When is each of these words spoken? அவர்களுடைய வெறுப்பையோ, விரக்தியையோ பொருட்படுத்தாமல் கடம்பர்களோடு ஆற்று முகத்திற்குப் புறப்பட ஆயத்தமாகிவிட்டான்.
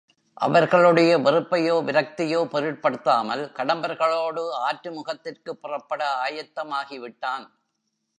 அவர்களுடைய 0.33 1.17
வெறுப்பையோ, 1.17 1.75
விரக்தியையோ 1.83 2.45
பொருட்படுத்தாமல் 2.45 3.51
கடம்பர்களோடு 3.53 4.49
ஆற்று 4.49 4.91
முகத்திற்குப் 4.91 5.61
புறப்பட 5.61 6.05
ஆயத்தமாகிவிட்டான். 6.29 7.45